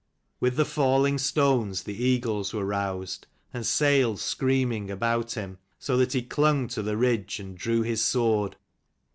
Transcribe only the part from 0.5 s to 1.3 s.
the falling